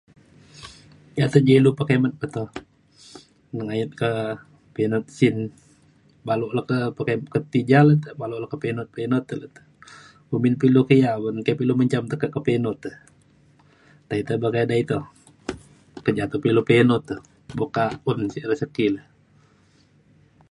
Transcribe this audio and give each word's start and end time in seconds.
yak 1.17 1.29
te 1.33 1.39
ji 1.47 1.53
ilu 1.59 1.71
pekimet 1.79 2.13
ja 2.19 2.27
toh 2.35 2.49
nengayet 3.53 3.91
pa 3.99 4.09
pe 4.73 4.79
inu 4.85 4.97
sin 5.17 5.35
balau 6.27 6.49
le 6.57 6.61
ke 6.69 6.77
pe 6.95 7.01
ke 7.33 7.39
ti 7.51 7.59
ja 7.69 7.79
le 7.87 7.93
te 8.03 8.09
balau 8.19 8.37
le 8.43 8.47
ke 8.51 8.57
pe 8.61 8.67
inu 8.71 8.81
pe 8.93 8.99
inu 9.05 9.17
te 9.29 9.33
le 9.41 9.47
te. 9.55 9.61
kumbin 10.29 10.55
pe 10.59 10.65
ilu 10.69 10.81
ke 10.87 10.93
ia’ 11.01 11.11
un 11.27 11.37
be 11.45 11.51
pa 11.57 11.63
lu 11.67 11.73
menjam 11.79 12.03
kumbin 12.05 12.11
te 12.11 12.15
ke 12.21 12.27
ke 12.33 12.39
pe 12.45 12.51
inu 12.57 12.71
te. 12.83 12.91
tai 14.07 14.21
te 14.27 14.33
begadai 14.43 14.81
toh. 14.91 15.03
pejakep 16.03 16.41
ilu 16.49 16.61
pe 16.67 16.73
inu 16.81 16.95
te. 17.07 17.15
buk 17.57 17.71
ka 17.75 17.85
un 18.09 18.19
sik 18.33 18.47
rezeki 18.49 18.85
le 18.93 19.01